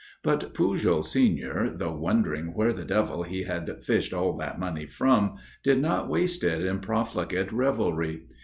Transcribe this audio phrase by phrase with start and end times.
[0.23, 5.35] But Pujol senior, though wondering where the devil he had fished all that money from,
[5.63, 8.23] did not waste it in profligate revelry.